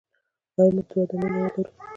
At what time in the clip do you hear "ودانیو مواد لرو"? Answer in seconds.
1.01-1.71